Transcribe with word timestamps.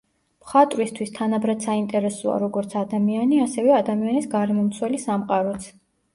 მხატვრისთვის 0.43 1.11
თანაბრად 1.17 1.65
საინტერესოა, 1.67 2.39
როგორც 2.45 2.73
ადამიანი, 2.81 3.43
ასევე 3.45 3.77
ადამიანის 3.83 4.31
გარემომცველი 4.35 5.05
სამყაროც. 5.07 5.71